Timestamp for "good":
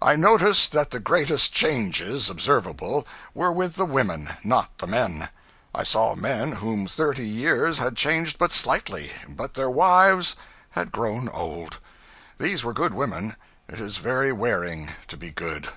12.72-12.94, 15.30-15.68